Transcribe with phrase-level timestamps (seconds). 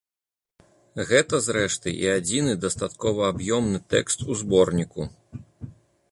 [1.09, 5.01] Гэта, зрэшты, і адзіны дастаткова аб'ёмны тэкст у зборніку.